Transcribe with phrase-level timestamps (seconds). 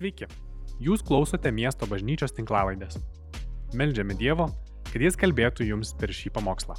[0.00, 0.24] Sveiki,
[0.80, 2.94] jūs klausote miesto bažnyčios tinklavaidės.
[3.76, 4.46] Meldžiame Dievo,
[4.86, 6.72] kad Jis kalbėtų jums per šį pamokslą.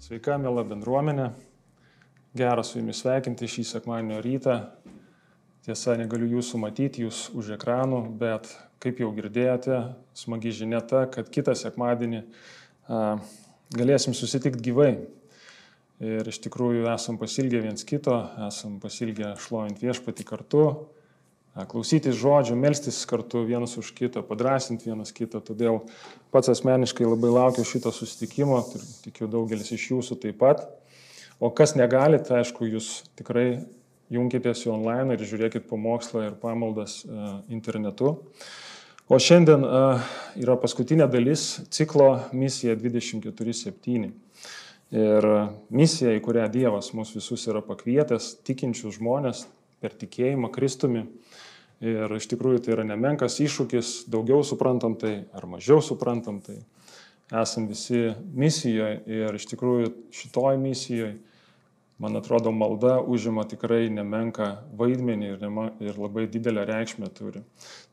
[0.00, 1.26] Sveika, mėla bendruomenė.
[2.40, 4.56] Geras su jumis sveikinti šį sekmadienio rytą.
[5.68, 8.48] Tiesa, negaliu jūsų matyti, jūs už ekranų, bet
[8.80, 9.82] kaip jau girdėjote,
[10.16, 12.22] smagi žinia ta, kad kitą sekmadienį
[12.88, 13.18] a,
[13.76, 14.94] galėsim susitikti gyvai.
[16.02, 18.16] Ir iš tikrųjų esam pasilgę viens kito,
[18.48, 20.64] esam pasilgę šlovint viešpati kartu,
[21.70, 25.38] klausytis žodžių, melstis kartu vienas už kitą, padrasinti vienas kitą.
[25.44, 25.84] Todėl
[26.34, 28.58] pats asmeniškai labai laukiu šito susitikimo,
[29.04, 30.66] tikiu daugelis iš jūsų taip pat.
[31.38, 33.62] O kas negalite, aišku, jūs tikrai
[34.12, 38.16] junkitės į online ir žiūrėkit pamokslą ir pamaldas uh, internetu.
[39.06, 40.02] O šiandien uh,
[40.40, 44.10] yra paskutinė dalis ciklo misija 24.7.
[44.92, 45.26] Ir
[45.74, 49.46] misija, į kurią Dievas mus visus yra pakvietęs, tikinčius žmonės
[49.82, 51.06] per tikėjimą Kristumi.
[51.84, 56.60] Ir iš tikrųjų tai yra nemenkas iššūkis, daugiau suprantam tai ar mažiau suprantam tai.
[57.34, 61.14] Esam visi misijoje ir iš tikrųjų šitoj misijoje
[61.98, 67.44] man atrodo, malda užima tikrai nemenka vaidmenį ir, nema, ir labai didelę reikšmę turi.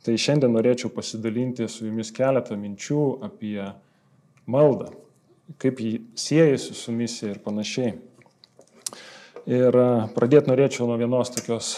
[0.05, 3.69] Tai šiandien norėčiau pasidalinti su jumis keletą minčių apie
[4.49, 4.89] maldą,
[5.61, 7.95] kaip jį siejasi su misija ir panašiai.
[9.49, 9.75] Ir
[10.13, 11.73] pradėti norėčiau nuo vienos tokios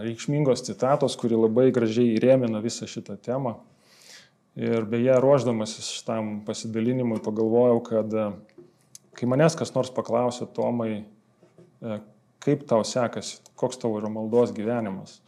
[0.00, 3.58] reikšmingos citatos, kuri labai gražiai įrėmina visą šitą temą.
[4.56, 8.16] Ir beje, ruoždamasis šitam pasidalinimui pagalvojau, kad
[9.16, 11.04] kai manęs kas nors paklausė, Tomai,
[12.42, 15.20] kaip tau sekasi, koks tavo yra maldos gyvenimas.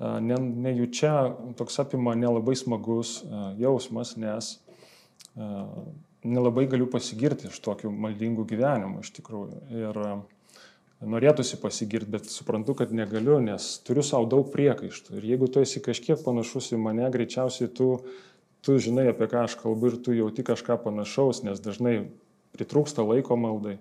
[0.00, 1.12] Ne, nejučia
[1.56, 3.20] toks apima nelabai smagus
[3.60, 4.56] jausmas, nes
[6.24, 9.60] nelabai galiu pasigirti iš tokių maldingų gyvenimų iš tikrųjų.
[9.76, 10.00] Ir
[11.04, 15.18] norėtųsi pasigirti, bet suprantu, kad negaliu, nes turiu savo daug priekaištų.
[15.18, 17.90] Ir jeigu tu esi kažkiek panašus į mane, greičiausiai tu,
[18.64, 22.08] tu žinai, apie ką aš kalbu ir tu jauti kažką panašaus, nes dažnai
[22.56, 23.78] pritrūksta laiko maldai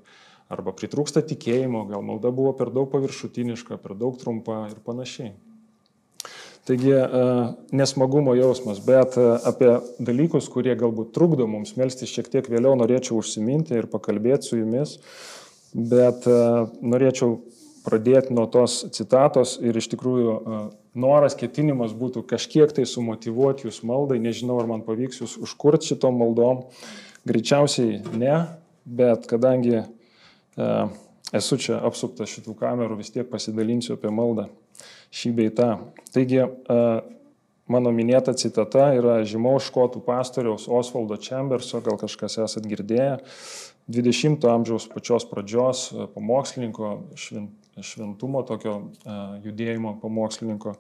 [0.52, 5.32] arba pritrūksta tikėjimo, gal malda buvo per daug paviršutiniška, per daug trumpa ir panašiai.
[6.64, 6.94] Taigi
[7.76, 13.76] nesmagumo jausmas, bet apie dalykus, kurie galbūt trukdo mums melstis šiek tiek vėliau norėčiau užsiminti
[13.76, 14.94] ir pakalbėti su jumis,
[15.76, 17.42] bet norėčiau
[17.84, 20.38] pradėti nuo tos citatos ir iš tikrųjų
[21.04, 26.16] noras, ketinimas būtų kažkiek tai sumotivuoti jūs maldai, nežinau ar man pavyks jūs užkurti šitom
[26.24, 26.64] maldom,
[27.28, 28.40] greičiausiai ne,
[28.88, 29.82] bet kadangi
[31.36, 34.48] esu čia apsuptas šitų kamerų, vis tiek pasidalinsiu apie maldą
[35.14, 35.70] šį beitą.
[36.14, 36.44] Taigi,
[37.72, 43.20] mano minėta citata yra žymaus škotų pastoriaus Osvaldo Chamberso, gal kažkas esat girdėję,
[43.92, 46.96] 20-ojo amžiaus pačios pradžios pamokslininko,
[47.84, 48.78] šventumo tokio
[49.44, 50.78] judėjimo pamokslininko.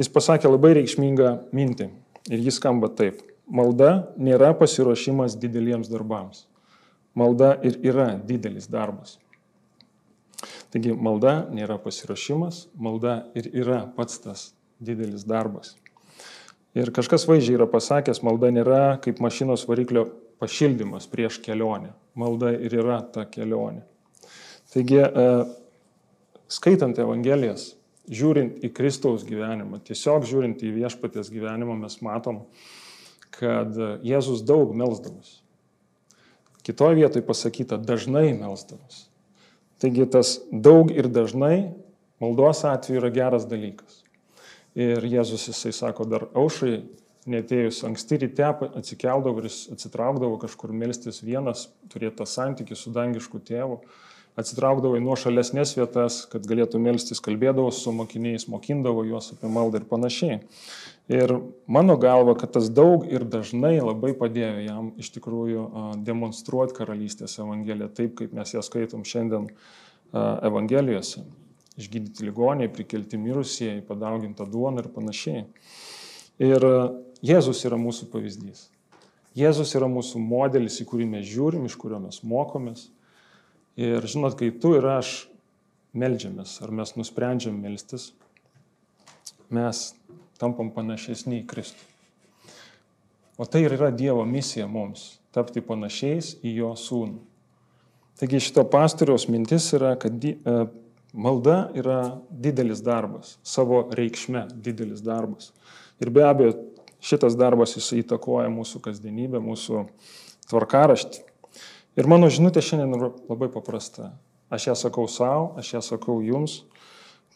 [0.00, 1.88] Jis pasakė labai reikšmingą mintį
[2.28, 3.22] ir jis skamba taip.
[3.52, 6.46] Malda nėra pasiruošimas dideliems darbams
[7.14, 9.18] malda ir yra didelis darbas.
[10.72, 14.50] Taigi malda nėra pasirašymas, malda ir yra pats tas
[14.82, 15.76] didelis darbas.
[16.74, 20.06] Ir kažkas vaizdžiai yra pasakęs, malda nėra kaip mašinos variklio
[20.40, 21.92] pašildymas prieš kelionę.
[22.18, 23.84] Malda ir yra ta kelionė.
[24.72, 25.02] Taigi,
[26.48, 27.74] skaitant Evangelijas,
[28.08, 32.42] žiūrint į Kristaus gyvenimą, tiesiog žiūrint į viešpatės gyvenimą, mes matom,
[33.36, 35.38] kad Jėzus daug melsdavosi.
[36.62, 39.06] Kitoje vietoje pasakyta dažnai melsdamas.
[39.82, 41.72] Taigi tas daug ir dažnai
[42.22, 44.02] maldos atveju yra geras dalykas.
[44.78, 46.76] Ir Jėzus jisai sako, dar aušai,
[47.28, 53.82] netėjus anksti ryte atsikeldavo ir atsitraukdavo kažkur melstis vienas, turėti tą santykių su dangišku tėvu,
[54.38, 59.86] atsitraukdavo į nuošalesnės vietas, kad galėtų melstis, kalbėdavo su mokiniais, mokindavo juos apie maldą ir
[59.90, 60.38] panašiai.
[61.12, 61.34] Ir
[61.66, 65.66] mano galva, kad tas daug ir dažnai labai padėjo jam iš tikrųjų
[66.06, 69.50] demonstruoti karalystės evangeliją taip, kaip mes ją skaitom šiandien
[70.14, 71.26] evangelijose.
[71.80, 75.46] Išgydyti ligoniai, prikelti mirusieji, padauginta duona ir panašiai.
[76.42, 76.66] Ir
[77.22, 78.66] Jėzus yra mūsų pavyzdys.
[79.38, 82.88] Jėzus yra mūsų modelis, į kurį mes žiūrim, iš kurio mes mokomės.
[83.76, 85.12] Ir žinot, kai tu ir aš
[85.96, 88.10] melžiamės, ar mes nusprendžiam melstis,
[89.52, 89.92] mes
[90.40, 91.88] tampam panašesni į Kristų.
[93.40, 97.18] O tai ir yra Dievo misija mums- tapti panašiais į Jo sūnų.
[98.20, 100.66] Taigi šito pastoriaus mintis yra, kad di, e,
[101.14, 105.52] malda yra didelis darbas, savo reikšme didelis darbas.
[106.00, 106.52] Ir be abejo,
[107.00, 109.88] šitas darbas jis įtakoja mūsų kasdienybę, mūsų
[110.48, 111.31] tvarkaraštį.
[111.92, 114.14] Ir mano žinutė šiandien yra labai paprasta.
[114.52, 116.62] Aš ją sakau savo, aš ją sakau jums,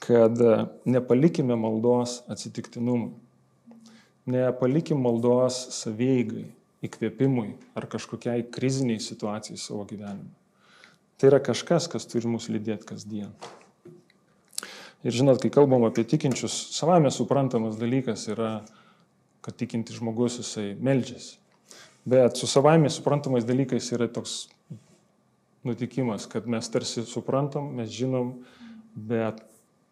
[0.00, 0.36] kad
[0.88, 3.12] nepalikime maldos atsitiktinumui.
[4.26, 6.48] Nepalikime maldos savieigai,
[6.84, 10.32] įkvėpimui ar kažkokiai kriziniai situacijai savo gyvenime.
[11.16, 13.30] Tai yra kažkas, kas turi mus lydėti kasdien.
[15.06, 18.50] Ir žinot, kai kalbam apie tikinčius, savame suprantamas dalykas yra,
[19.44, 21.36] kad tikinti žmogus jisai melžiasi.
[22.06, 24.46] Bet su savame suprantamais dalykais yra toks
[25.66, 28.36] nutikimas, kad mes tarsi suprantam, mes žinom,
[28.94, 29.42] bet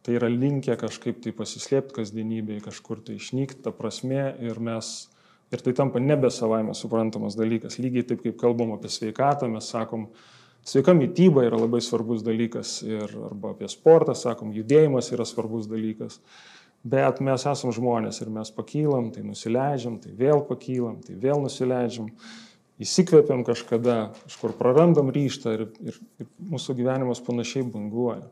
[0.06, 4.93] tai yra linkę kažkaip tai pasislėpti kasdienybėje, kažkur tai išnykti ta prasme ir mes,
[5.50, 7.81] ir tai tampa nebe savaime suprantamas dalykas.
[7.82, 10.10] Lygiai taip kaip kalbam apie sveikatą, mes sakom,
[10.62, 16.20] sveika mytyba yra labai svarbus dalykas ir arba apie sportą sakom, judėjimas yra svarbus dalykas.
[16.84, 22.10] Bet mes esam žmonės ir mes pakylam, tai nusileidžiam, tai vėl pakylam, tai vėl nusileidžiam
[22.84, 28.26] įsikvėpiam kažkada, kažkur prarandam ryštą ir, ir, ir mūsų gyvenimas panašiai banguoja.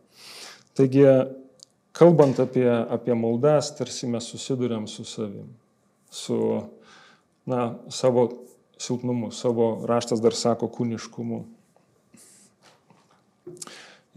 [0.76, 1.06] Taigi
[1.96, 5.48] kalbant apie, apie maldas, tarsi mes susidurėm su savim,
[6.12, 6.38] su
[7.48, 8.28] na, savo
[8.82, 11.44] silpnumu, savo raštas dar sako kūniškumu.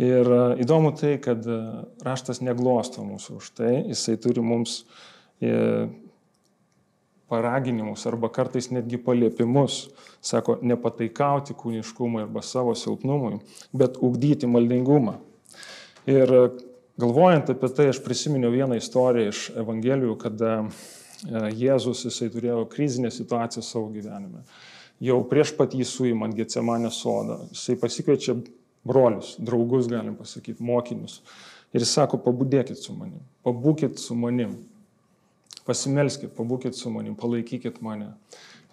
[0.01, 1.59] Ir e, įdomu tai, kad e,
[2.03, 4.81] raštas neglosto mūsų už tai, jisai turi mums
[5.39, 5.87] e,
[7.31, 9.85] paraginimus arba kartais netgi paliepimus,
[10.19, 13.39] sako, nepataikauti kūniškumui arba savo silpnumui,
[13.73, 15.17] bet ugdyti maldingumą.
[16.11, 16.31] Ir
[16.95, 20.51] Galvojant apie tai, aš prisiminiau vieną istoriją iš Evangelijų, kada
[21.51, 24.45] Jėzus jisai turėjo krizinę situaciją savo gyvenime.
[25.03, 28.37] Jau prieš pat jį suimant Getsemanę sodą, jisai pasikviečia
[28.87, 31.19] brolius, draugus, galim pasakyti, mokinius.
[31.75, 34.55] Ir jis sako, pabudėkit su manim, pabūkit su manim,
[35.67, 38.13] pasimelskit, pabūkit su manim, palaikykit mane.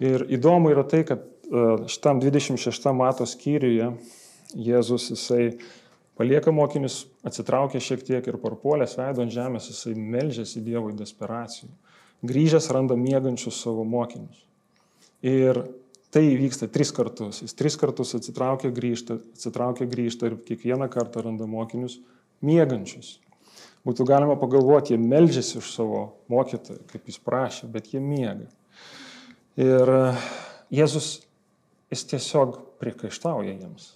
[0.02, 3.94] Ir įdomu yra tai, kad e, šitam 26 mato skyriuje
[4.52, 5.54] Jėzus jisai
[6.22, 11.70] Palieka mokinius, atsitraukia šiek tiek ir parpuolęs veido ant žemės, jisai melžiasi Dievui desperacijų.
[12.28, 14.44] Grįžęs randa mėgančius savo mokinius.
[15.24, 15.62] Ir
[16.12, 17.40] tai vyksta tris kartus.
[17.44, 21.98] Jis tris kartus atsitraukia, grįžta, atsitraukia, grįžta ir kiekvieną kartą randa mokinius
[22.44, 23.16] mėgančius.
[23.86, 28.46] Būtų galima pagalvoti, jie melžiasi už savo mokytoją, kaip jis prašė, bet jie miega.
[29.58, 29.90] Ir
[30.72, 31.08] Jėzus,
[31.92, 33.90] jis tiesiog priekaištauja jiems.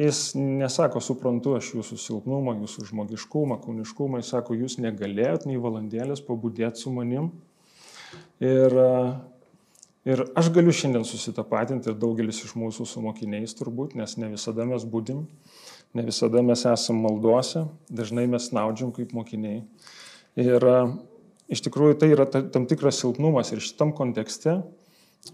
[0.00, 6.22] Jis nesako, suprantu aš jūsų silpnumą, jūsų žmogiškumą, kūniškumą, jis sako, jūs negalėjot nei valandėlės
[6.24, 7.28] pabudėti su manim.
[8.40, 8.74] Ir,
[10.08, 14.66] ir aš galiu šiandien susitapatinti ir daugelis iš mūsų su mokiniais turbūt, nes ne visada
[14.68, 15.24] mes būdim,
[15.94, 19.64] ne visada mes esam malduose, dažnai mes naudžiam kaip mokiniai.
[20.40, 20.66] Ir
[21.50, 24.60] iš tikrųjų tai yra tam tikras silpnumas ir šitam kontekste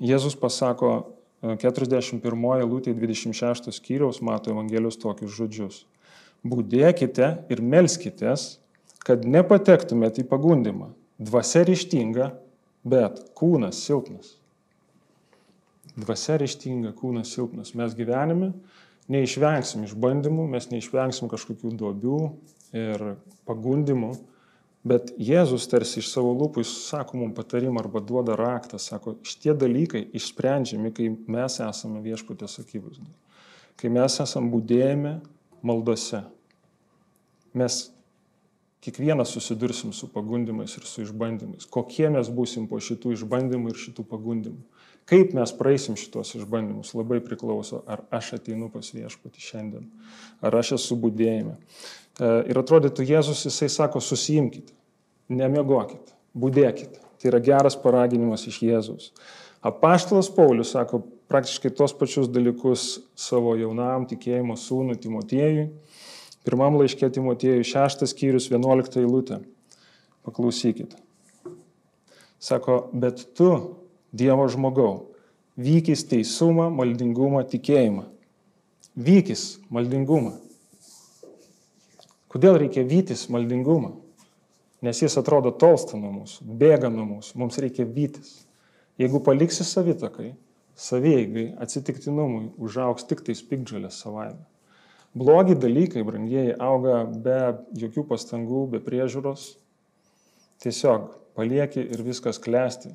[0.03, 5.85] Jėzus pasako, 41 lūtė 26 skyriaus mato Evangelijos tokius žodžius.
[6.47, 8.57] Būdėkite ir melskitės,
[9.07, 10.91] kad nepatektumėte į pagundimą.
[11.23, 12.33] Dvasia ryštinga,
[12.83, 14.35] bet kūnas silpnas.
[15.97, 17.73] Dvasia ryštinga, kūnas silpnas.
[17.79, 18.53] Mes gyvenime
[19.13, 22.23] neišvengsim išbandymų, mes neišvengsim kažkokių duobių
[22.77, 23.05] ir
[23.49, 24.15] pagundimų
[24.87, 30.05] Bet Jėzus tarsi iš savo lūpų sako mums patarimą arba duoda raktą, sako, šitie dalykai
[30.15, 33.09] išsprendžiami, kai mes esame viešputės akivaizdu.
[33.81, 35.17] Kai mes esame būdėjime
[35.67, 36.23] maldose.
[37.57, 37.81] Mes
[38.85, 41.67] kiekvienas susidursim su pagundimais ir su išbandymais.
[41.67, 44.63] Kokie mes būsim po šitų išbandymų ir šitų pagundimų.
[45.07, 49.85] Kaip mes praeisim šitos išbandymus labai priklauso, ar aš ateinu pas viešpatį šiandien,
[50.43, 51.55] ar aš esu būdėjime.
[51.55, 54.75] E, ir atrodytų Jėzus, jisai sako, susijimkite,
[55.31, 57.05] nemiegokite, būdėkite.
[57.17, 59.13] Tai yra geras paraginimas iš Jėzus.
[59.67, 65.71] Apaštalas Paulius sako praktiškai tos pačius dalykus savo jaunam tikėjimo sūnui Timotiejui.
[66.47, 69.41] Pirmam laiškė Timotiejui šeštas skyrius, vienuolikta eilutė.
[70.27, 70.99] Paklausykite.
[72.43, 73.51] Sako, bet tu,
[74.17, 74.95] Dievo žmogau,
[75.61, 78.07] vykis teisumą, maldingumą, tikėjimą.
[78.97, 80.37] Vykis maldingumą.
[82.33, 83.95] Kodėl reikia vytis maldingumą?
[84.85, 88.43] Nes jis atrodo tolsta nuo mūsų, bėga nuo mūsų, mums reikia vytis.
[89.01, 90.35] Jeigu paliksi savitakai,
[90.77, 94.45] savieigai, atsitiktinumui, užauks tik tai spigdžalės savaime.
[95.17, 97.39] Blogi dalykai, brangieji, auga be
[97.81, 99.55] jokių pastangų, be priežiūros.
[100.61, 102.93] Tiesiog palieki ir viskas klesti.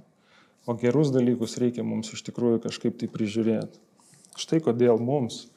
[0.69, 3.79] O gerus dalykus reikia mums iš tikrųjų kažkaip tai prižiūrėti.
[4.37, 5.47] Štai kodėl mums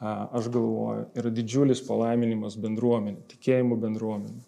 [0.00, 4.40] aš galvoju, yra didžiulis palaiminimas bendruomenė, tikėjimų bendruomenė,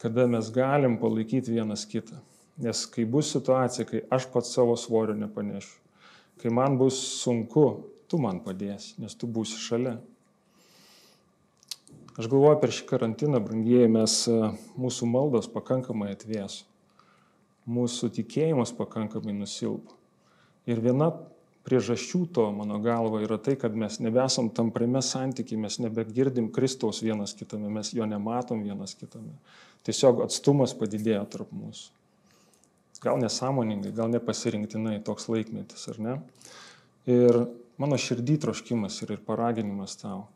[0.00, 2.20] kada mes galim palaikyti vienas kitą.
[2.60, 5.78] Nes kai bus situacija, kai aš pats savo svorio nepanešiu,
[6.42, 7.66] kai man bus sunku,
[8.10, 9.96] tu man padėsi, nes tu būsi šalia.
[12.20, 14.16] Aš galvoju, per šį karantiną, brangieji, mes
[14.76, 16.69] mūsų maldos pakankamai atvėsų.
[17.70, 19.94] Mūsų tikėjimas pakankamai nusilpo.
[20.68, 21.10] Ir viena
[21.66, 27.36] priežasčių to, mano galva, yra tai, kad mes nebesam tamprame santykiai, mes nebegirdim Kristaus vienas
[27.36, 29.36] kitame, mes jo nematom vienas kitame.
[29.86, 31.94] Tiesiog atstumas padidėjo tarp mūsų.
[33.00, 36.18] Gal nesąmoningai, gal nepasirinktinai toks laikmetis, ar ne?
[37.08, 37.38] Ir
[37.80, 40.26] mano širdį troškimas ir, ir paraginimas tau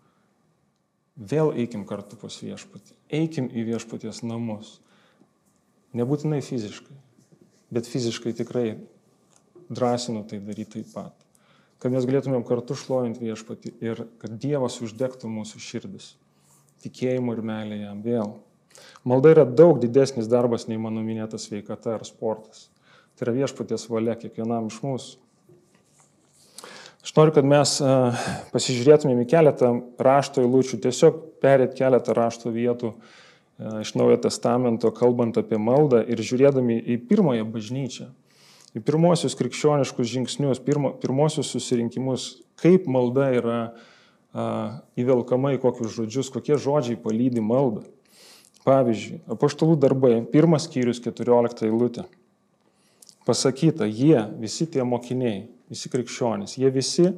[1.15, 2.97] Vėl eikim kartu pas viešpatį.
[3.15, 4.81] Eikim į viešpaties namus.
[5.95, 6.97] Nebūtinai fiziškai,
[7.75, 8.67] bet fiziškai tikrai
[9.71, 11.15] drąsinu tai daryti taip pat.
[11.83, 16.15] Kad mes galėtumėm kartu šlovinti viešpatį ir kad Dievas uždegtų mūsų širdis.
[16.85, 18.37] Tikėjimu ir meilė jam vėl.
[19.05, 22.69] Malda yra daug didesnis darbas nei mano minėtas sveikata ar sportas.
[23.15, 25.21] Tai yra viešpaties valia kiekvienam iš mūsų.
[27.05, 27.75] Aš noriu, kad mes
[28.55, 29.75] pasižiūrėtumėm į keletą
[30.07, 32.95] rašto eilučių, tiesiog perėt keletą rašto vietų
[33.59, 38.09] iš Naujojo Testamento, kalbant apie maldą ir žiūrėdami į pirmąją bažnyčią,
[38.75, 43.59] į pirmosius krikščioniškus žingsnius, pirmo, pirmosius susirinkimus, kaip malda yra
[44.35, 44.47] a,
[44.99, 47.85] įvelkama į kokius žodžius, kokie žodžiai palydi maldą.
[48.65, 52.07] Pavyzdžiui, apaštalų darbai, pirmas skyrius, 14 eilutė.
[53.29, 57.11] Pasakyta, jie, visi tie mokiniai, visi krikščionys, jie visi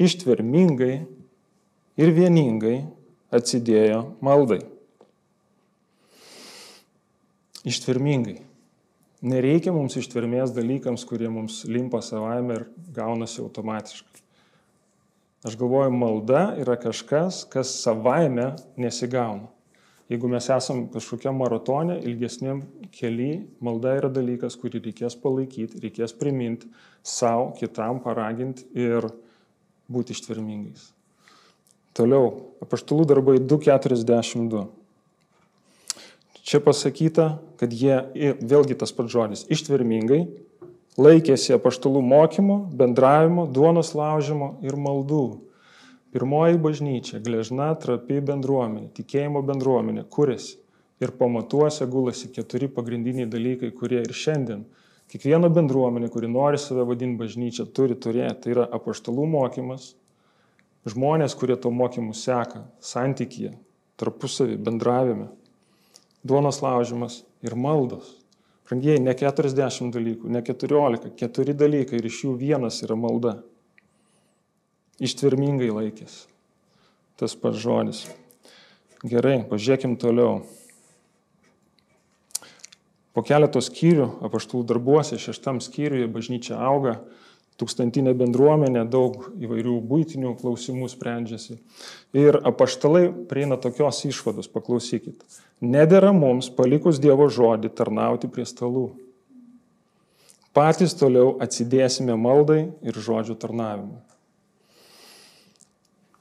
[0.00, 0.94] ištvermingai
[2.00, 2.78] ir vieningai
[3.34, 4.62] atsidėjo maldai.
[7.64, 8.42] Ištvermingai.
[9.24, 14.20] Nereikia mums ištvermės dalykams, kurie mums limpa savaime ir gaunasi automatiškai.
[15.48, 19.48] Aš galvoju, malda yra kažkas, kas savaime nesigauna.
[20.12, 22.60] Jeigu mes esam kažkokiam maratone, ilgesniam
[22.92, 26.68] keliui, malda yra dalykas, kurį reikės palaikyti, reikės priminti
[27.00, 29.08] savo, kitam paraginti ir
[29.88, 30.90] būti ištvermingais.
[31.96, 32.28] Toliau,
[32.64, 34.66] apaštalų darbai 2.42.
[36.44, 38.02] Čia pasakyta, kad jie,
[38.44, 40.26] vėlgi tas pats žodis, ištvermingai
[41.00, 45.24] laikėsi apaštalų mokymų, bendravimo, duonos laužimo ir maldų.
[46.14, 50.60] Pirmoji bažnyčia, gležna, trapi bendruomenė, tikėjimo bendruomenė, kuriasi
[51.02, 54.66] ir pamatuose gulasi keturi pagrindiniai dalykai, kurie ir šiandien
[55.10, 58.44] kiekviena bendruomenė, kuri nori save vadinti bažnyčia, turi turėti.
[58.44, 59.94] Tai yra apaštalų mokymas,
[60.92, 63.56] žmonės, kurie to mokymu seka, santykyje,
[64.00, 65.32] tarpusavį, bendravime,
[66.24, 68.16] duonos laužimas ir maldos.
[68.64, 73.36] Prangieji, ne 40 dalykų, ne 14, keturi dalykai ir iš jų vienas yra malda
[75.04, 76.24] ištvermingai laikėsi.
[77.20, 78.04] Tas pats žodis.
[79.04, 80.46] Gerai, pažiūrėkim toliau.
[83.14, 86.96] Po keletos skyrių, apaštų darbuose, šeštam skyriuje bažnyčia auga,
[87.60, 91.58] tūkstantinė bendruomenė, daug įvairių būtinių klausimų sprendžiasi.
[92.16, 95.22] Ir apaštalai prieina tokios išvados, paklausykit.
[95.62, 98.88] Nedėra mums, palikus Dievo žodį, tarnauti prie stalų.
[100.54, 104.02] Patys toliau atsidėsime maldai ir žodžių tarnavimui.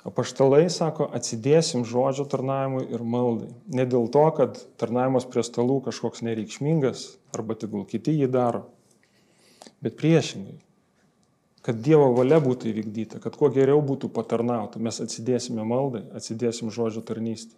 [0.04, 3.54] Apaštalai sako, atsidėsim žodžio tarnavimui ir maldai.
[3.72, 8.66] Ne dėl to, kad tarnavimas prie stalų kažkoks nereikšmingas, arba tegul kiti jį daro,
[9.86, 10.58] bet priešingai,
[11.64, 17.04] kad Dievo valia būtų įvykdyta, kad kuo geriau būtų patarnauta, mes atsidėsime maldai, atsidėsim žodžio
[17.08, 17.56] tarnystį.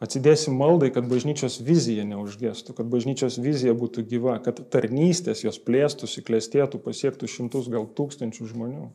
[0.00, 6.24] Atsidėsim maldai, kad bažnyčios vizija neužgestų, kad bažnyčios vizija būtų gyva, kad tarnystės jos plėstųsi,
[6.24, 8.86] klėstėtų, pasiektų šimtus, gal tūkstančių žmonių.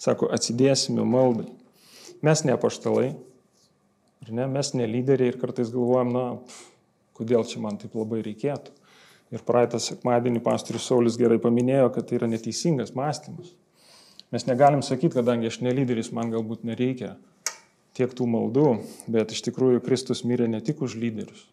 [0.00, 1.48] Sako, atsidėsime maldai.
[2.24, 3.14] Mes ne paštalai,
[4.28, 6.60] ne, mes ne lyderiai ir kartais galvojam, na, pf,
[7.16, 8.76] kodėl čia man taip labai reikėtų.
[9.30, 13.52] Ir praeitą sekmadienį pastorius Saulis gerai paminėjo, kad tai yra neteisingas mąstymas.
[14.34, 17.16] Mes negalim sakyti, kadangi aš nelyderis, man galbūt nereikia
[17.98, 18.66] tiek tų maldų,
[19.10, 21.46] bet iš tikrųjų Kristus mirė ne tik už lyderius.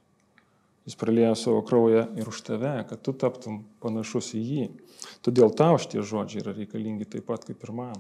[0.87, 4.67] Jis pralėjo savo kraują ir už tave, kad tu taptum panašus į jį.
[5.25, 7.97] Todėl tau šitie žodžiai yra reikalingi taip pat kaip ir man.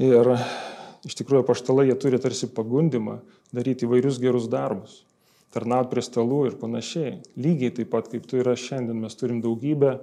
[0.00, 0.32] Ir
[1.04, 3.18] iš tikrųjų paštalai jie turi tarsi pagundimą
[3.52, 5.02] daryti įvairius gerus darbus,
[5.54, 7.18] tarnauti prie stalų ir panašiai.
[7.40, 9.98] Lygiai taip pat kaip tu ir aš šiandien mes turim daugybę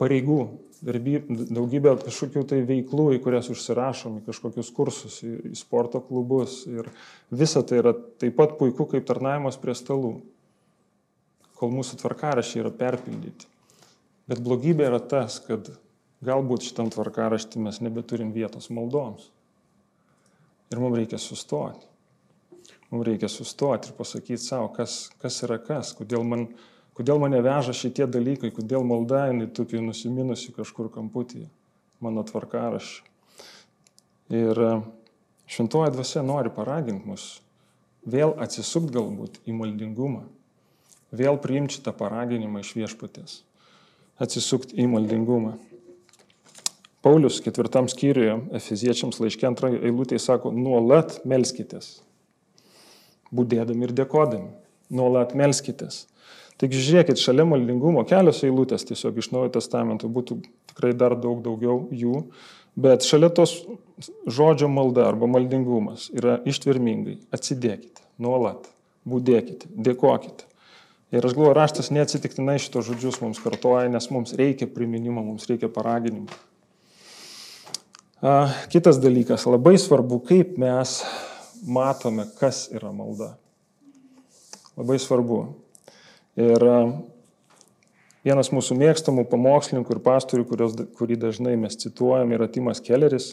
[0.00, 0.38] pareigų,
[0.82, 6.60] daugybę kažkokių tai veiklų, į kurias užsirašom, į kažkokius kursus, į, į sporto klubus.
[6.70, 6.90] Ir
[7.30, 10.18] visa tai yra taip pat puiku kaip tarnavimas prie stalų,
[11.58, 13.48] kol mūsų tvarkarašiai yra perpildyti.
[14.28, 15.70] Bet blogybė yra tas, kad
[16.24, 19.28] Galbūt šitam tvarkaraštį mes nebeturim vietos maldoms.
[20.72, 21.86] Ir mums reikia sustoti.
[22.88, 26.46] Mums reikia sustoti ir pasakyti savo, kas, kas yra kas, kodėl, man,
[26.96, 31.50] kodėl mane veža šitie dalykai, kodėl malda jinai tupi nusiminusi kažkur kamputyje
[32.00, 33.04] mano tvarkaraščių.
[34.38, 34.62] Ir
[35.48, 37.28] Šventoji dvasia nori paraginti mus
[38.08, 40.26] vėl atsisukti galbūt į maldingumą,
[41.12, 43.38] vėl priimti šitą paraginimą iš viešpatės,
[44.20, 45.56] atsisukti į maldingumą.
[47.04, 52.02] Paulius ketvirtam skyriuje Efeziečiams laiškė antrą eilutę sako, nuolat melskitės,
[53.34, 54.50] būdėdami ir dėkodami,
[54.94, 56.06] nuolat melskitės.
[56.58, 60.40] Taigi žiūrėkit, šalia maldingumo kelios eilutės tiesiog iš Naujojo testamento būtų
[60.72, 62.24] tikrai dar daug daugiau jų,
[62.78, 63.54] bet šalia tos
[64.26, 68.66] žodžio malda arba maldingumas yra ištvermingai, atsidėkite, nuolat,
[69.06, 70.48] būdėkite, dėkokite.
[71.14, 75.70] Ir aš galvoju, raštas neatsitiktinai šitos žodžius mums kartoja, nes mums reikia priminimo, mums reikia
[75.72, 76.28] paraginimo.
[78.68, 80.98] Kitas dalykas, labai svarbu, kaip mes
[81.66, 83.32] matome, kas yra malda.
[84.78, 85.38] Labai svarbu.
[86.38, 86.64] Ir
[88.26, 93.32] vienas mūsų mėgstamų pamokslininkų ir pastorių, kurios, kurį dažnai mes cituojam, yra Timas Kelleris.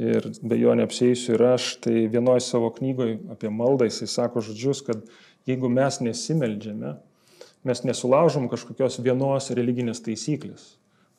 [0.00, 4.80] Ir be jo neapsėsiu ir aš, tai vienoje savo knygoje apie maldą jisai sako žodžius,
[4.86, 5.02] kad
[5.48, 6.94] jeigu mes nesimeldžiame,
[7.68, 10.70] mes nesulaužom kažkokios vienos religinės taisyklės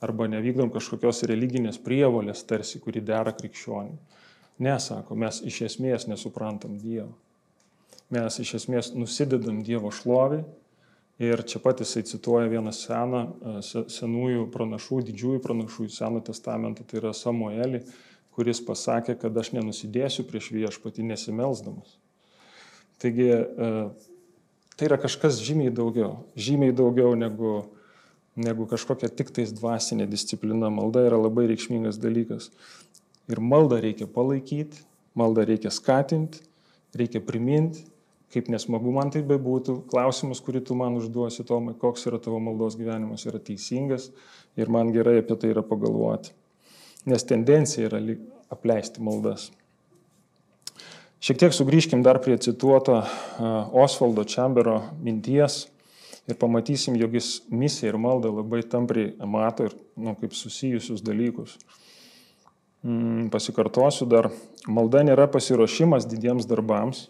[0.04, 4.00] arba nevykdom kažkokios religinės prievolės tarsi, kuri dera krikščioniui.
[4.62, 7.14] Nesako, mes iš esmės nesuprantam Dievo.
[8.14, 10.44] Mes iš esmės nusidedam Dievo šlovį
[11.22, 16.84] Ir čia pat jisai cituoja vieną seną, e, senųjų pranašų, didžiųjų pranašų į Seno testamentą,
[16.84, 17.84] tai yra Samuelį,
[18.34, 22.00] kuris pasakė, kad aš nenusidėsiu prieš viešpatį nesimelsdamas.
[22.98, 23.70] Taigi e,
[24.74, 27.54] tai yra kažkas žymiai daugiau, žymiai daugiau negu,
[28.34, 30.74] negu kažkokia tik tais dvasinė disciplina.
[30.74, 32.50] Malda yra labai reikšmingas dalykas.
[33.32, 34.84] Ir maldą reikia palaikyti,
[35.16, 36.42] maldą reikia skatinti,
[36.98, 37.86] reikia priminti
[38.34, 42.78] kaip nesmagu man tai bebūtų, klausimas, kurį tu man užduosi, Tomai, koks yra tavo maldos
[42.80, 44.10] gyvenimas, yra teisingas
[44.58, 46.34] ir man gerai apie tai yra pagalvoti.
[47.10, 48.00] Nes tendencija yra
[48.54, 49.52] apleisti maldas.
[51.24, 52.98] Šiek tiek sugrįžkim dar prie cituoto
[53.84, 55.68] Osvaldo Čembero minties
[56.28, 61.60] ir pamatysim, jog jis misiją ir maldą labai tampriai mato ir nu, kaip susijusius dalykus.
[62.84, 64.28] Mm, pasikartosiu dar,
[64.68, 67.08] malda nėra pasiruošimas didiems darbams,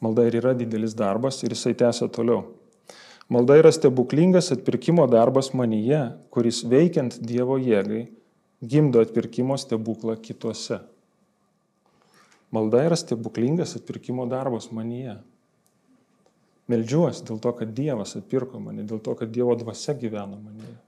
[0.00, 2.46] Malda ir yra didelis darbas ir jisai tęsia toliau.
[3.30, 6.00] Malda yra stebuklingas atpirkimo darbas manyje,
[6.32, 8.06] kuris veikiant Dievo jėgai
[8.64, 10.80] gimdo atpirkimo stebuklą kituose.
[12.50, 15.18] Malda yra stebuklingas atpirkimo darbas manyje.
[16.70, 20.78] Meldžiuosi dėl to, kad Dievas atpirko mane, dėl to, kad Dievo dvasia gyvena manyje.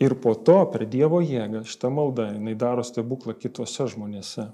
[0.00, 4.48] Ir po to per Dievo jėgą šitą maldą jinai daro stebuklą kituose žmonėse.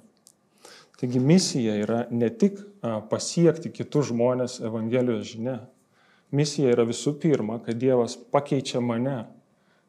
[0.99, 2.59] Taigi misija yra ne tik
[3.11, 5.61] pasiekti kitus žmonės Evangelijos žinia.
[6.35, 9.21] Misija yra visų pirma, kad Dievas pakeičia mane,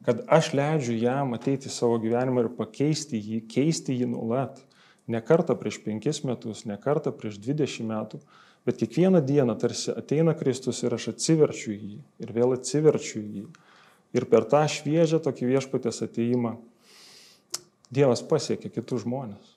[0.06, 4.62] kad aš leidžiu jam ateiti į savo gyvenimą ir pakeisti jį, keisti jį nuolat.
[5.10, 8.20] Ne kartą prieš penkis metus, ne kartą prieš dvidešimt metų,
[8.64, 13.44] bet kiekvieną dieną tarsi ateina Kristus ir aš atsiverčiu jį ir vėl atsiverčiu jį.
[14.16, 16.56] Ir per tą šviežią tokį viešpatės ateimą
[17.90, 19.56] Dievas pasiekia kitus žmonės.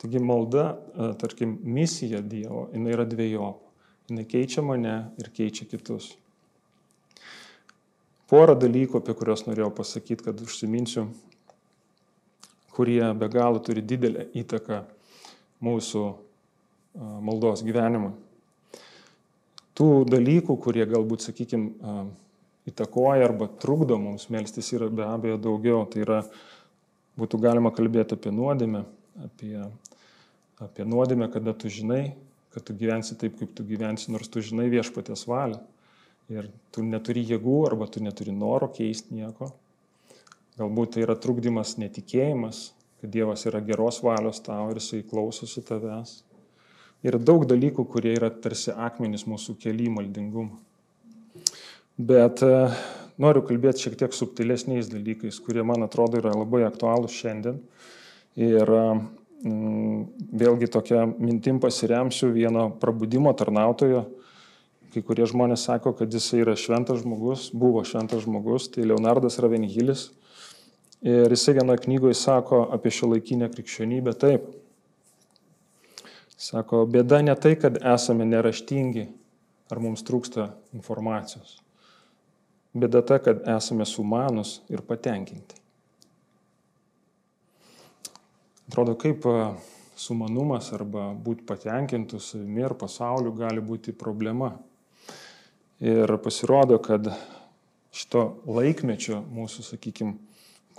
[0.00, 3.68] Taigi malda, e, tarkim, misija Dievo, jinai yra dviejopa.
[4.08, 6.14] Jinai keičia mane ir keičia kitus.
[8.32, 11.10] Porą dalykų, apie kuriuos norėjau pasakyti, kad užsiminsiu,
[12.72, 14.80] kurie be galo turi didelę įtaką
[15.60, 16.16] mūsų e,
[17.28, 18.14] maldos gyvenimui.
[19.76, 21.92] Tų dalykų, kurie galbūt, sakykime,
[22.70, 25.84] įtakoja arba trukdo mums melstis, yra be abejo daugiau.
[25.90, 26.18] Tai yra,
[27.20, 28.84] būtų galima kalbėti apie nuodėmę,
[29.26, 29.54] apie
[30.60, 32.14] apie nuodėmę, kada tu žinai,
[32.54, 35.60] kad tu gyvensi taip, kaip tu gyvensi, nors tu žinai viešpatės valią.
[36.30, 39.50] Ir tu neturi jėgų arba tu neturi noro keisti nieko.
[40.60, 46.20] Galbūt tai yra trukdymas netikėjimas, kad Dievas yra geros valios tau ir jisai klausosi tavęs.
[47.02, 50.60] Ir daug dalykų, kurie yra tarsi akmenys mūsų keli maldingumą.
[52.00, 52.52] Bet e,
[53.20, 57.58] noriu kalbėti šiek tiek subtilesniais dalykais, kurie man atrodo yra labai aktualūs šiandien.
[58.40, 58.84] Ir e,
[59.40, 60.02] Mm,
[60.36, 64.04] vėlgi tokia mintim pasiremsiu vieno prabudimo tarnautojo.
[64.92, 70.10] Kai kurie žmonės sako, kad jis yra šventas žmogus, buvo šventas žmogus, tai Leonardas Ravenhilis.
[71.00, 74.50] Ir jisai vienoje knygoje sako apie šio laikinę krikščionybę taip.
[76.36, 79.06] Sako, bėda ne tai, kad esame neraštingi
[79.72, 81.60] ar mums trūksta informacijos.
[82.70, 85.58] Bėda ta, kad esame sumanus ir patenkinti.
[88.70, 89.26] Atrodo, kaip
[89.98, 94.52] sumanumas arba būti patenkintų savimi ir pasauliu gali būti problema.
[95.82, 97.08] Ir pasirodo, kad
[97.90, 100.14] šito laikmečio mūsų, sakykime,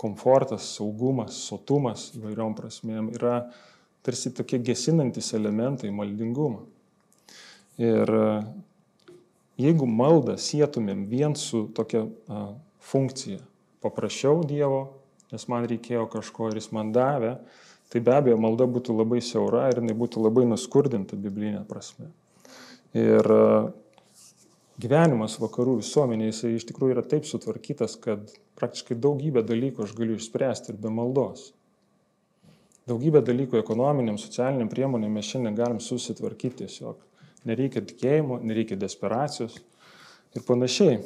[0.00, 3.42] komfortas, saugumas, sotumas įvairiom prasmėm yra
[4.02, 6.64] tarsi tokie gesinantis elementai maldingumą.
[7.82, 8.10] Ir
[9.60, 12.46] jeigu maldą sėtumėm vien su tokia a,
[12.82, 13.42] funkcija,
[13.82, 14.82] paprašiau Dievo,
[15.32, 17.36] nes man reikėjo kažko ir jis man davė,
[17.92, 22.08] tai be abejo malda būtų labai siaura ir jinai būtų labai nuskurdinta biblinė prasme.
[22.96, 23.28] Ir
[24.80, 30.16] gyvenimas vakarų visuomenėje jisai iš tikrųjų yra taip sutvarkytas, kad praktiškai daugybę dalykų aš galiu
[30.18, 31.50] išspręsti ir be maldos.
[32.88, 36.98] Daugybę dalykų ekonominiam, socialiniam priemonėm mes šiandien galim susitvarkyti tiesiog.
[37.48, 39.58] Nereikia tikėjimo, nereikia desperacijos
[40.36, 41.00] ir panašiai.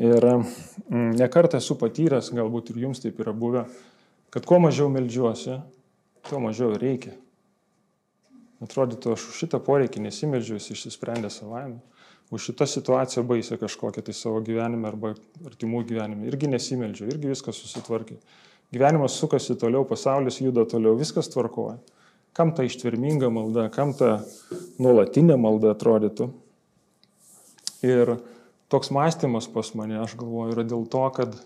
[0.00, 3.66] Ir mm, nekartą esu patyręs, galbūt ir jums taip yra buvę,
[4.32, 5.58] kad kuo mažiau melžiuosi,
[6.30, 7.12] tuo mažiau reikia.
[8.62, 11.80] Atrodytų, aš už šitą poreikį nesimeldžiu, jis išsisprendė savaime
[12.32, 15.12] už šitą situaciją baisę kažkokią tai savo gyvenime arba
[15.44, 16.24] artimų gyvenime.
[16.30, 18.16] Irgi nesimeldžiu, irgi viskas susitvarkė.
[18.72, 21.76] Gyvenimas sukasi toliau, pasaulis juda toliau, viskas tvarkoja.
[22.32, 24.22] Kam ta ištverminga malda, kam ta
[24.80, 26.30] nuolatinė malda atrodytų.
[27.84, 28.14] Ir
[28.72, 31.36] toks mąstymas pas mane, aš galvoju, yra dėl to, kad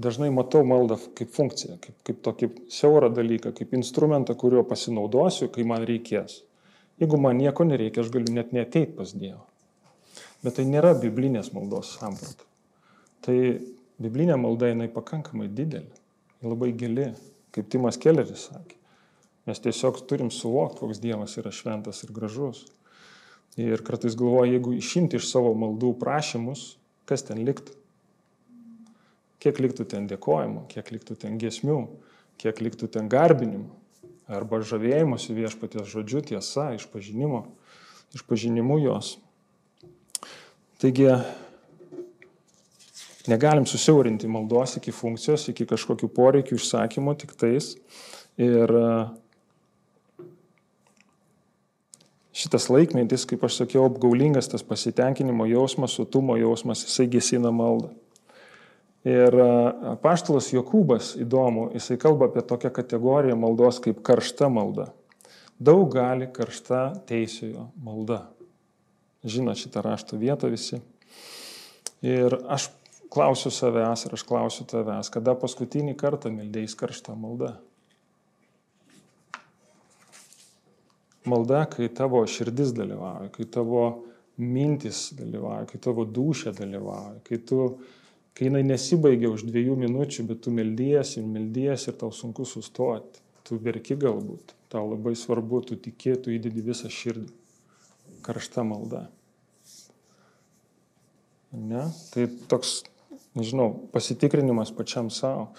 [0.00, 5.64] dažnai matau maldą kaip funkciją, kaip, kaip tokį siaurą dalyką, kaip instrumentą, kuriuo pasinaudosiu, kai
[5.68, 6.40] man reikės.
[7.00, 9.46] Jeigu man nieko nereikia, aš galiu net neateit pas Dievą.
[10.44, 12.44] Bet tai nėra biblinės maldos samprata.
[13.24, 13.36] Tai
[14.00, 15.92] biblinė malda jinai pakankamai didelė,
[16.44, 17.10] labai gili,
[17.52, 18.79] kaip Timas Kelleris sakė.
[19.48, 22.66] Mes tiesiog turim suvokti, koks Dievas yra šventas ir gražus.
[23.60, 26.74] Ir kartais galvoju, jeigu išimti iš savo maldų prašymus,
[27.08, 27.74] kas ten liktų?
[29.40, 31.80] Kiek liktų ten dėkojimo, kiek liktų ten giesmių,
[32.40, 33.72] kiek liktų ten garbinimo,
[34.30, 37.46] arba žavėjimosi viešpaties žodžiu tiesa, išpažinimo,
[38.14, 39.16] išpažinimu jos.
[40.80, 41.08] Taigi
[43.28, 47.74] negalim susiaurinti maldos iki funkcijos, iki kažkokių poreikių išsakymo tik tais.
[48.40, 48.72] Ir
[52.40, 57.92] šitas laikmetis, kaip aš sakiau, apgaulingas tas pasitenkinimo jausmas, sutumo jausmas, jisai gesina maldą.
[59.08, 59.32] Ir
[60.02, 64.90] paštalas Jokūbas, įdomu, jisai kalba apie tokią kategoriją maldos kaip karšta malda.
[65.60, 68.26] Daug gali karšta teisėjo malda.
[69.24, 70.80] Žino šitą rašto vietą visi.
[72.04, 72.70] Ir aš
[73.12, 77.54] klausiu savęs ir aš klausiu tavęs, kada paskutinį kartą mildėjai karštą maldą.
[81.28, 83.82] Malda, kai tavo širdis dalyvauja, kai tavo
[84.40, 87.66] mintis dalyvauja, kai tavo dušė dalyvauja, kai, tu,
[88.36, 93.20] kai jinai nesibaigia už dviejų minučių, bet tu meldiesi ir meldiesi ir tau sunku sustoti.
[93.44, 97.32] Tu verki galbūt, tau labai svarbu, tu tikėtų įdedi visą širdį
[98.24, 99.08] karšta malda.
[101.50, 101.88] Ne?
[102.12, 102.84] Tai toks,
[103.34, 105.50] nežinau, pasitikrinimas pačiam savo.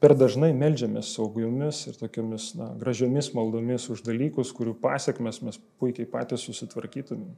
[0.00, 6.08] Per dažnai melžiamės saugiomis ir tokiamis na, gražiomis maldomis už dalykus, kurių pasiekmes mes puikiai
[6.08, 7.34] patys susitvarkytumėm.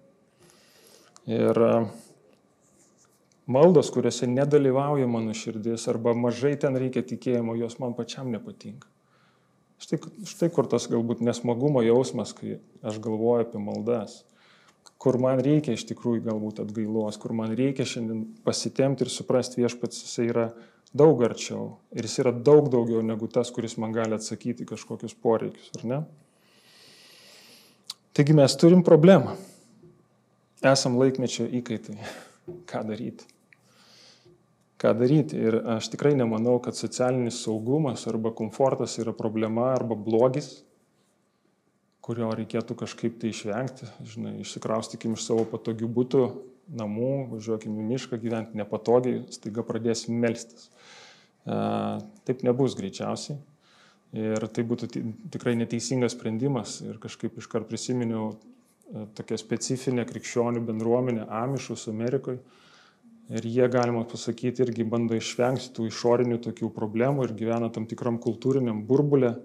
[1.26, 1.58] Ir
[3.50, 8.86] maldos, kuriuose nedalyvauja mano širdis arba mažai ten reikia tikėjimo, jos man pačiam nepatinka.
[9.82, 9.98] Štai,
[10.30, 14.20] štai kur tas galbūt nesmagumo jausmas, kai aš galvoju apie maldas
[15.02, 20.04] kur man reikia iš tikrųjų galbūt atgailos, kur man reikia šiandien pasitemti ir suprasti viešpats,
[20.04, 20.44] jisai yra
[20.96, 25.70] daug arčiau ir jis yra daug daugiau negu tas, kuris man gali atsakyti kažkokius poreikius,
[25.78, 26.00] ar ne?
[28.12, 29.36] Taigi mes turim problemą.
[30.62, 31.96] Esam laikmečio įkaitai.
[32.70, 33.24] Ką daryti?
[34.82, 35.38] Ką daryti?
[35.38, 40.58] Ir aš tikrai nemanau, kad socialinis saugumas arba komfortas yra problema arba blogis
[42.02, 43.86] kurio reikėtų kažkaip tai išvengti.
[44.12, 46.22] Žinai, išsikraustykim iš savo patogių būtų,
[46.70, 50.68] namų, važiuokim į mišką gyventi nepatogiai, staiga pradėsim melstis.
[51.46, 51.56] E,
[52.28, 53.38] taip nebus greičiausiai.
[54.12, 54.90] Ir tai būtų
[55.32, 56.80] tikrai neteisingas sprendimas.
[56.84, 62.42] Ir kažkaip iškart prisiminiau e, tokią specifinę krikščionių bendruomenę Amišus Amerikoje.
[63.32, 68.18] Ir jie, galima pasakyti, irgi bando išvengti tų išorinių tokių problemų ir gyvena tam tikram
[68.20, 69.36] kultūriniam burbulė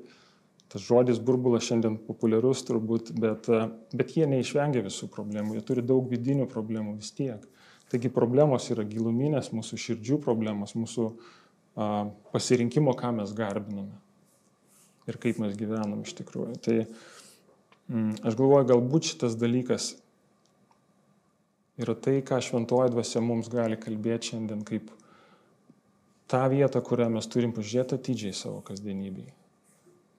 [0.71, 3.47] tas žodis burbulas šiandien populiarus turbūt, bet,
[3.95, 7.45] bet jie neišvengia visų problemų, jie turi daug vidinių problemų vis tiek.
[7.88, 13.95] Taigi problemos yra giluminės, mūsų širdžių problemos, mūsų a, pasirinkimo, ką mes garbiname
[15.08, 16.58] ir kaip mes gyvenam iš tikrųjų.
[16.65, 19.93] Tai mm, aš galvoju, galbūt šitas dalykas
[21.80, 24.91] yra tai, ką šventoji dvasia mums gali kalbėti šiandien kaip
[26.27, 29.37] tą vietą, kurią mes turim pažiūrėti atidžiai savo kasdienybėje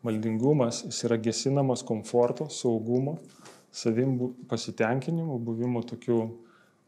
[0.06, 3.16] Maldingumas jis yra gesinamas komforto, saugumo,
[3.74, 4.14] savim
[4.48, 6.20] pasitenkinimu, buvimu tokiu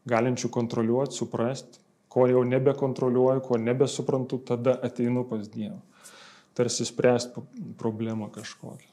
[0.07, 5.79] galinčių kontroliuoti, suprasti, ko jau nebekontroliuoju, ko nebesuprantu, tada ateinu pas Dievą.
[6.55, 7.43] Tarsi spręsti
[7.79, 8.89] problemą kažkokią.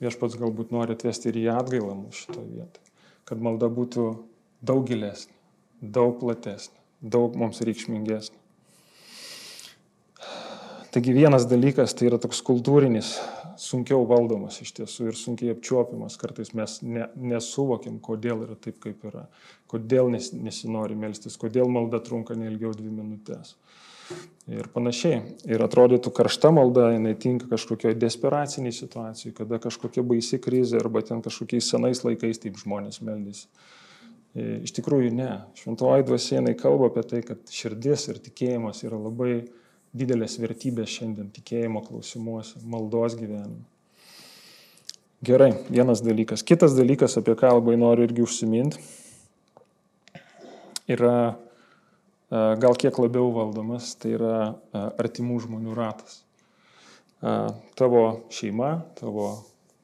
[0.00, 2.84] Viešpats galbūt nori atvesti ir į atgailą mūsų šito vietą.
[3.28, 4.04] Kad malda būtų
[4.64, 5.34] daug gilesnė,
[5.82, 8.38] daug platesnė, daug mums reikšmingesnė.
[10.98, 13.12] Taigi vienas dalykas tai yra toks kultūrinis,
[13.62, 16.16] sunkiau valdomas iš tiesų ir sunkiai apčiuopiamas.
[16.18, 19.22] Kartais mes ne, nesuvokiam, kodėl yra taip, kaip yra,
[19.70, 23.52] kodėl nes, nesinori melstis, kodėl malda trunka neilgiau dvi minutės.
[24.50, 25.20] Ir panašiai.
[25.46, 31.22] Ir atrodytų karšta malda, jinai tinka kažkokioje desperaciniai situacijai, kada kažkokia baisi krizė arba ten
[31.22, 33.44] kažkokiais senais laikais taip žmonės meldys.
[34.34, 35.30] E, iš tikrųjų ne.
[35.62, 39.44] Šventoji dvasia jinai kalba apie tai, kad širdis ir tikėjimas yra labai
[39.96, 43.64] didelės vertybės šiandien tikėjimo klausimuose, maldos gyvenime.
[45.24, 46.44] Gerai, vienas dalykas.
[46.46, 48.78] Kitas dalykas, apie ką labai noriu irgi užsiminti,
[50.94, 56.20] yra e, gal kiek labiau valdomas, tai yra e, artimų žmonių ratas.
[57.18, 57.34] E,
[57.80, 59.32] tavo šeima, tavo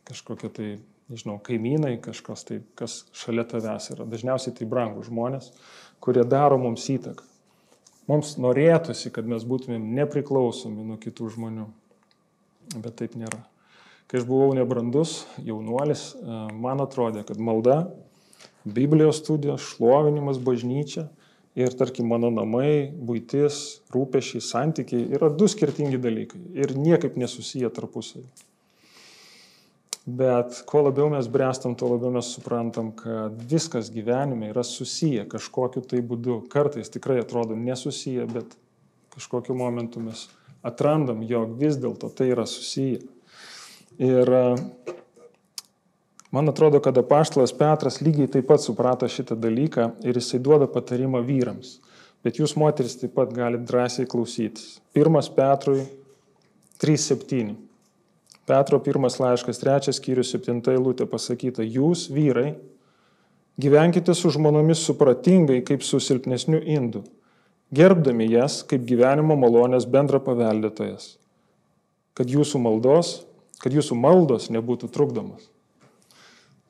[0.06, 0.70] kažkokie tai,
[1.10, 4.06] nežinau, kaimynai, kažkas tai, kas šalia tavęs yra.
[4.06, 5.50] Dažniausiai tai brangų žmonės,
[6.04, 7.26] kurie daro mums įtaką.
[8.10, 11.66] Mums norėtųsi, kad mes būtumėm nepriklausomi nuo kitų žmonių,
[12.76, 13.40] bet taip nėra.
[14.10, 17.86] Kai aš buvau nebrandus jaunuolis, e, man atrodė, kad malda,
[18.64, 21.06] Biblijos studijos, šlovinimas bažnyčia
[21.56, 28.24] ir, tarkim, mano namai, būtis, rūpešiai, santykiai yra du skirtingi dalykai ir niekaip nesusiję tarpusavį.
[30.04, 35.80] Bet kuo labiau mes brestam, tuo labiau mes suprantam, kad viskas gyvenime yra susiję kažkokiu
[35.88, 36.42] tai būdu.
[36.52, 38.52] Kartais tikrai atrodo nesusiję, bet
[39.16, 40.26] kažkokiu momentu mes
[40.60, 43.00] atrandam, jog vis dėlto tai yra susiję.
[43.96, 44.28] Ir
[46.34, 51.24] man atrodo, kad apaštalas Petras lygiai taip pat suprato šitą dalyką ir jisai duoda patarimą
[51.24, 51.78] vyrams.
[52.20, 54.82] Bet jūs moteris taip pat galite drąsiai klausytis.
[54.92, 55.86] Pirmas Petrui
[56.76, 57.63] 3.7.
[58.44, 62.54] Petro pirmas laiškas, trečias skyrius, septinta eilutė pasakyta, jūs vyrai,
[63.60, 67.04] gyvenkite su žmonomis supratingai kaip su silpnesniu indu,
[67.74, 71.14] gerbdami jas kaip gyvenimo malonės bendra paveldėtojas,
[72.12, 73.16] kad jūsų maldos,
[73.64, 75.48] kad jūsų maldos nebūtų trukdomas.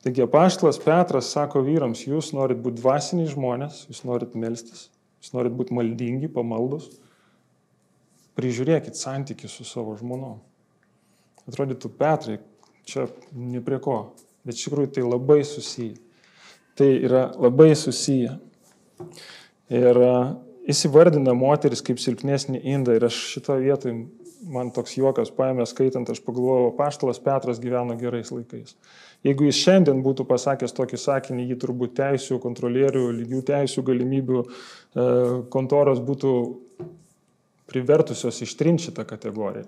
[0.05, 4.87] Taigi apaštlas Petras sako vyrams, jūs norit būti dvasiniai žmonės, jūs norit melstis,
[5.19, 6.91] jūs norit būti maldingi, pamaldus,
[8.37, 10.37] prižiūrėkit santykių su savo žmonom.
[11.45, 12.39] Atrodytų, Petrai,
[12.89, 13.99] čia ne prie ko,
[14.45, 15.93] bet iš tikrųjų tai labai susiję.
[16.75, 18.33] Tai yra labai susiję.
[19.71, 19.99] Ir
[20.65, 23.95] jis įvardina moteris kaip silpnesnį indą ir aš šitoje vietoje,
[24.51, 28.75] man toks juokas paėmė skaitant, aš pagalvojau, paštalas Petras gyveno gerais laikais.
[29.25, 34.49] Jeigu jis šiandien būtų pasakęs tokį sakinį, jį turbūt teisų, kontrolierių, lygių teisų galimybių e,
[35.53, 36.35] kontoros būtų
[37.71, 39.65] privertusios ištrinti šitą kategoriją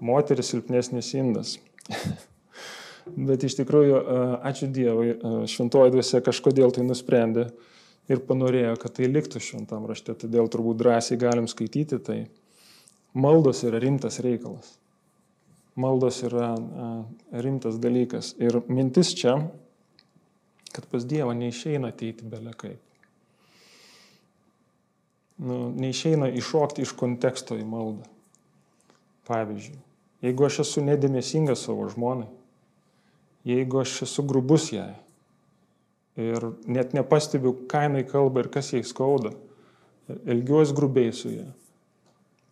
[0.00, 1.56] moteris silpnesnis indas.
[3.30, 4.00] Bet iš tikrųjų,
[4.46, 5.14] ačiū Dievui,
[5.50, 7.48] šventoji dvasia kažkodėl tai nusprendė
[8.10, 12.20] ir panorėjo, kad tai liktų šventam rašte, todėl turbūt drąsiai galim skaityti tai.
[13.14, 14.76] Maldos yra rimtas reikalas.
[15.80, 16.52] Maldos yra
[17.32, 18.34] rimtas dalykas.
[18.42, 19.36] Ir mintis čia,
[20.74, 22.76] kad pas Dievą neišeina ateiti belekai.
[25.40, 28.06] Nu, neišeina iššokti iš konteksto į maldą.
[29.30, 29.78] Pavyzdžiui,
[30.24, 32.28] jeigu aš esu nedėmesingas savo žmonai,
[33.48, 34.92] jeigu aš esu grubus jai
[36.20, 39.32] ir net nepastebiu, ką jinai kalba ir kas jai skauda,
[40.26, 41.46] elgiuosi grubiai su ja.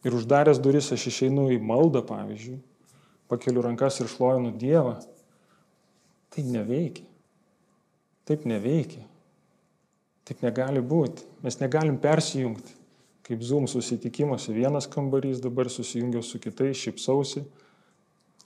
[0.07, 2.61] Ir uždaręs duris aš išeinu į maldą, pavyzdžiui,
[3.29, 4.95] pakeliu rankas ir šlovinu Dievą.
[6.33, 7.05] Tai neveikia.
[8.29, 9.03] Taip neveikia.
[10.29, 11.27] Taip negali būti.
[11.43, 12.78] Mes negalim persijungti
[13.29, 17.45] kaip Zoom susitikimuose vienas kambarys, dabar susijungiau su kitais, šipsausi,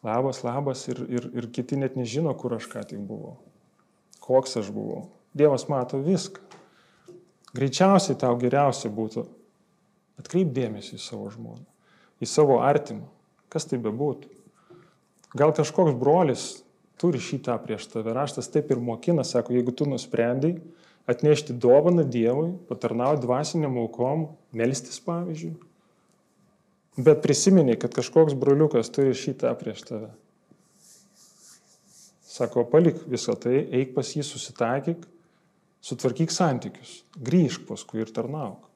[0.02, 3.36] labas, labas ir, ir, ir kiti net nežino, kur aš ką tik buvau,
[4.24, 5.06] koks aš buvau.
[5.38, 6.42] Dievas mato viską.
[7.54, 9.26] Greičiausiai tau geriausia būtų
[10.20, 11.64] atkreipdėmėsi į savo žmoną,
[12.18, 13.06] į savo artimą,
[13.52, 14.30] kas tai bebūtų.
[15.38, 16.46] Gal kažkoks brolis
[17.00, 20.56] turi šitą prieš tave, raštas taip ir mokina, sako, jeigu tu nusprendai,
[21.06, 25.54] atnešti dovaną Dievui, patarnauti dvasiniam aukom, melstis pavyzdžiui.
[27.02, 30.10] Bet prisimeni, kad kažkoks broliukas turi šitą prieš tave.
[32.32, 35.06] Sako, palik visą tai, eik pas jį, susitaikyk,
[35.84, 38.68] sutvarkyk santykius, grįžk paskui ir tarnauk.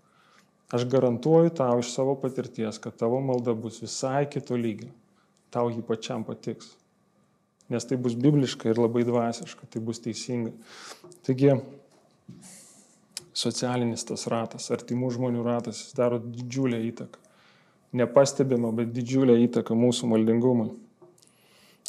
[0.75, 4.91] Aš garantuoju tau iš savo patirties, kad tavo malda bus visai kito lygio.
[5.55, 6.73] Tau jį pačiam patiks.
[7.71, 10.53] Nes tai bus bibliška ir labai dvasiška, tai bus teisinga.
[11.27, 11.55] Taigi,
[13.37, 17.21] socialinis tas ratas, artimų žmonių ratas, jis daro didžiulę įtaką.
[17.97, 20.73] Nepastebima, bet didžiulę įtaką mūsų maldingumui.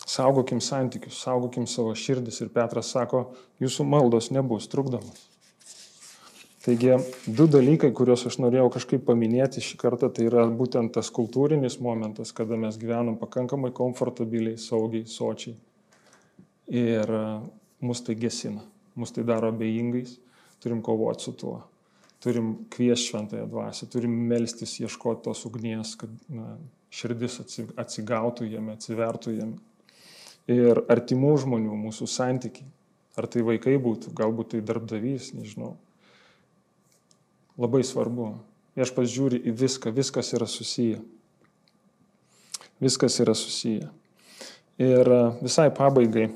[0.07, 3.25] Saugokim santykius, saugokim savo širdis ir Petras sako,
[3.59, 5.25] jūsų maldos nebus trukdomas.
[6.67, 6.97] Taigi,
[7.31, 12.33] du dalykai, kuriuos aš norėjau kažkaip paminėti šį kartą, tai yra būtent tas kultūrinis momentas,
[12.35, 15.55] kada mes gyvenam pakankamai komfortabiliai, saugiai, sočiai.
[16.67, 17.21] Ir e,
[17.87, 18.65] mus tai gesina,
[18.99, 20.17] mus tai daro abejingais,
[20.63, 21.57] turim kovoti su tuo.
[22.23, 26.55] Turim kviesti šventąją dvasę, turim melstis, ieškoti tos ugnies, kad na,
[26.89, 27.39] širdis
[27.77, 29.59] atsigautų jame, atsivertų jame.
[30.49, 32.69] Ir artimų žmonių, mūsų santykiai.
[33.17, 35.75] Ar tai vaikai būtų, galbūt tai darbdavys, nežinau
[37.57, 38.35] Labai svarbu.
[38.77, 40.99] Viešpas žiūri į viską, viskas yra susiję.
[42.77, 43.87] Viskas yra susiję.
[44.77, 46.27] Ir e, visai pabaigai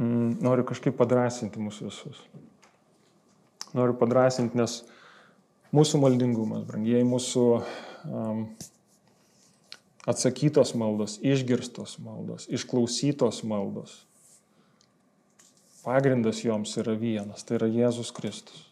[0.00, 2.22] noriu kažkaip padrasinti mūsų visus.
[3.76, 4.80] Noriu padrasinti, nes
[5.76, 8.46] mūsų maldingumas, brangiai, mūsų um,
[10.10, 14.00] atsakytos maldos, išgirstos maldos, išklausytos maldos.
[15.84, 18.66] Pagrindas joms yra vienas, tai yra Jėzus Kristus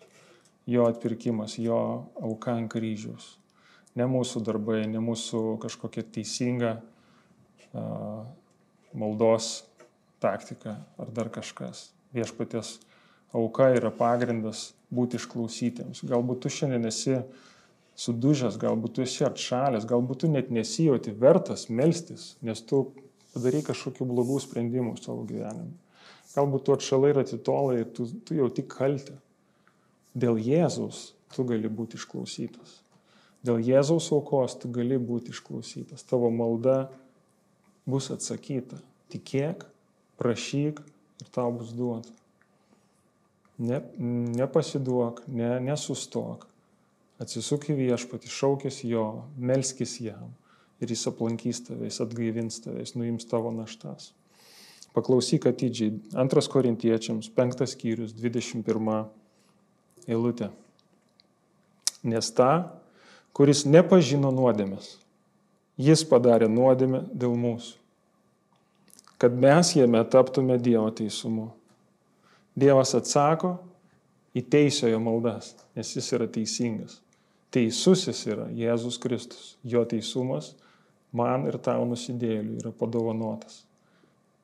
[0.68, 1.78] jo atpirkimas, jo
[2.20, 3.38] auka ant kryžiaus.
[3.96, 6.74] Ne mūsų darbai, ne mūsų kažkokia teisinga
[7.72, 8.26] uh,
[8.92, 9.64] maldos
[10.22, 11.88] taktika ar dar kažkas.
[12.14, 12.78] Viešpatės
[13.36, 16.02] auka yra pagrindas būti išklausytiems.
[16.08, 17.18] Galbūt tu šiandien esi
[17.98, 22.86] sudužęs, galbūt tu esi atšalęs, galbūt tu net nesijauti vertas melstis, nes tu
[23.34, 25.74] padarai kažkokių blogų sprendimų savo gyvenime.
[26.34, 29.16] Galbūt tu atšalai ir atitolai, tu, tu jau tik kaltė.
[30.18, 32.78] Dėl Jėzaus tu gali būti išklausytas.
[33.44, 36.04] Dėl Jėzaus aukos tu gali būti išklausytas.
[36.06, 36.88] Tavo malda
[37.88, 38.80] bus atsakyta.
[39.12, 39.64] Tikėk,
[40.18, 40.82] prašyk
[41.22, 42.12] ir tau bus duota.
[43.58, 43.80] Ne,
[44.38, 46.46] nepasiduok, ne, nesustok.
[47.18, 50.30] Atsisuk į viešpatį, šaukis jo, melskis jam
[50.78, 54.12] ir jis aplankys tave, jis atgaivins tave, jis nuims tavo naštas.
[54.94, 55.96] Paklausyk atidžiai.
[56.18, 59.08] Antras korintiečiams, penktas skyrius, 21
[60.08, 60.52] eilutė.
[62.06, 62.78] Nes ta,
[63.34, 64.94] kuris nepažino nuodėmės,
[65.78, 67.74] jis padarė nuodėmę dėl mūsų,
[69.18, 71.50] kad mes jame taptume Dievo teisumu.
[72.58, 73.56] Dievas atsako
[74.34, 77.00] į teisiojo maldas, nes jis yra teisingas.
[77.54, 79.56] Teisusis yra Jėzus Kristus.
[79.64, 80.52] Jo teisumas
[81.12, 83.62] man ir tau nusidėliu yra padovanotas,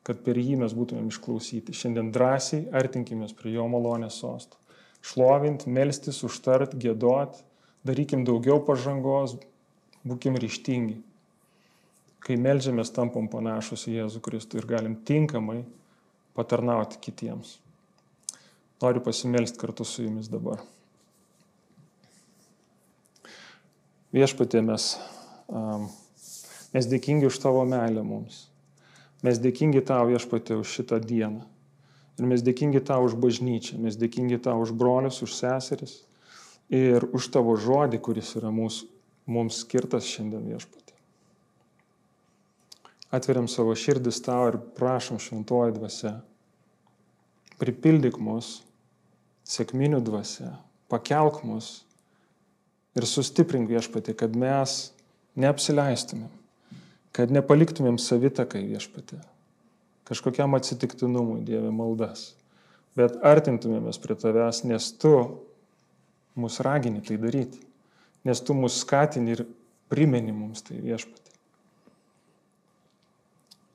[0.06, 1.76] kad per jį mes būtumėm išklausyti.
[1.76, 4.62] Šiandien drąsiai artinkimės prie jo malonės sostų
[5.04, 7.42] šlovint, melstis, užtart, gėdot,
[7.86, 9.36] darykim daugiau pažangos,
[10.08, 11.00] būkim ryštingi.
[12.24, 15.60] Kai melžiamės, tampam panašus į Jėzų Kristų ir galim tinkamai
[16.36, 17.58] patarnauti kitiems.
[18.80, 20.62] Noriu pasimelsti kartu su jumis dabar.
[24.14, 24.94] Viešpatė mes,
[25.48, 25.88] um,
[26.74, 28.44] mes dėkingi už tavo meilę mums.
[29.24, 31.42] Mes dėkingi tau viešpatė už šitą dieną.
[32.20, 35.96] Ir mes dėkingi tau už bažnyčią, mes dėkingi tau už brolius, už seseris
[36.70, 38.86] ir už tavo žodį, kuris yra mūsų,
[39.26, 40.93] mums skirtas šiandien viešpatį.
[43.12, 46.14] Atveriam savo širdis tau ir prašom šventoji dvasia.
[47.60, 48.62] Pripildyk mus
[49.48, 50.54] sėkminių dvasia,
[50.90, 51.84] pakelk mus
[52.96, 54.78] ir sustiprink viešpatį, kad mes
[55.38, 56.32] neapsileistumėm,
[57.14, 59.20] kad nepaliktumėm savitakai viešpatį
[60.04, 62.34] kažkokiam atsitiktinumui, Dieve, maldas.
[62.94, 65.14] Bet artintumėmės prie tavęs, nes tu
[66.38, 67.62] mus ragini tai daryti,
[68.24, 69.44] nes tu mus skatini ir
[69.90, 71.33] primeni mums tai viešpatė.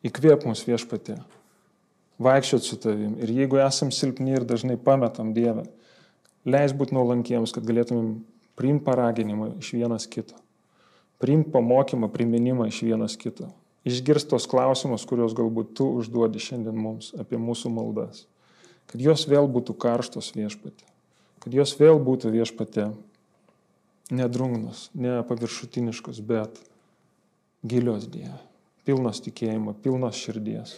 [0.05, 1.17] Įkvėp mus viešpatė,
[2.23, 5.65] vaikščiot su tavim ir jeigu esam silpni ir dažnai pametam Dievę,
[6.47, 8.13] leis būti nuolankiems, kad galėtumėm
[8.59, 10.39] priimti paraginimą iš vienas kito,
[11.19, 13.51] priimti pamokymą, priminimą iš vienas kito,
[13.88, 18.25] išgirstos klausimus, kuriuos galbūt tu užduodi šiandien mums apie mūsų maldas.
[18.89, 20.88] Kad jos vėl būtų karštos viešpatė.
[21.43, 22.89] Kad jos vėl būtų viešpatė
[24.12, 26.58] nedrungnos, ne paviršutiniškos, bet
[27.63, 28.48] gilios Dieve.
[28.90, 30.71] Pilnos tikėjimo, pilnos širdies.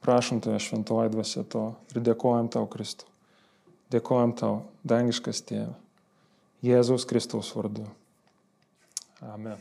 [0.00, 3.10] Prašom tave šventoji dvasia to ir dėkojam tau Kristau.
[3.92, 4.54] Dėkojam tau,
[4.88, 5.74] dangiškas tėve.
[6.64, 7.84] Jėzaus Kristaus vardu.
[9.34, 9.60] Amen.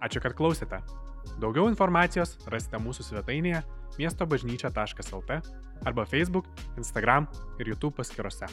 [0.00, 0.80] Ačiū, kad klausėte.
[1.42, 3.60] Daugiau informacijos rasite mūsų svetainėje
[4.00, 5.38] miestobažnyčia.lt
[5.84, 6.48] arba Facebook,
[6.80, 7.28] Instagram
[7.60, 8.48] ir YouTube paskiruose.